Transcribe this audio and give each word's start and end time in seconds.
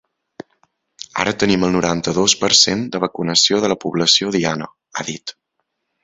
Ara 1.23 1.33
tenim 1.41 1.65
el 1.67 1.73
noranta-dos 1.75 2.33
per 2.43 2.49
cent 2.59 2.81
de 2.95 3.01
vacunació 3.03 3.59
de 3.65 3.69
la 3.73 3.77
població 3.83 4.33
diana, 4.37 4.71
ha 4.95 5.05
dit. 5.11 5.35